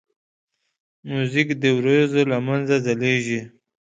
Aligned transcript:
موزیک 1.09 1.49
د 1.61 1.63
وریځو 1.77 2.21
له 2.31 2.37
منځه 2.47 2.75
ځلیږي. 2.85 3.41